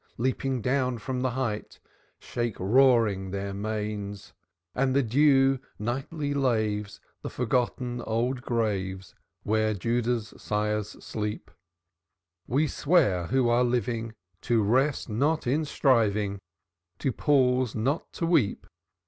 Leaping 0.17 0.63
down 0.63 0.97
from 0.97 1.21
the 1.21 1.29
height, 1.29 1.79
Shake, 2.19 2.59
roaring, 2.59 3.29
their 3.29 3.53
manes; 3.53 4.33
And 4.73 4.95
the 4.95 5.03
dew 5.03 5.59
nightly 5.77 6.33
laves 6.33 6.99
The 7.21 7.29
forgotten 7.29 8.01
old 8.01 8.41
graves 8.41 9.13
Where 9.43 9.75
Judah's 9.75 10.33
sires 10.41 10.97
sleep, 11.05 11.51
We 12.47 12.65
swear, 12.65 13.27
who 13.27 13.47
are 13.47 13.63
living, 13.63 14.15
To 14.41 14.63
rest 14.63 15.07
not 15.07 15.45
in 15.45 15.65
striving, 15.65 16.39
To 16.97 17.11
pause 17.11 17.75
not 17.75 18.11
to 18.13 18.25
weep. 18.25 18.65